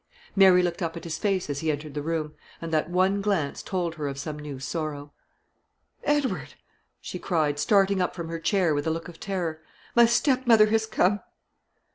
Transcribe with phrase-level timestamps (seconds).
[0.35, 3.61] Mary looked up at his face as he entered the room, and that one glance
[3.61, 5.13] told her of some new sorrow.
[6.03, 6.55] "Edward,"
[6.99, 9.61] she cried, starting up from her chair with a look of terror,
[9.95, 11.19] "my stepmother has come."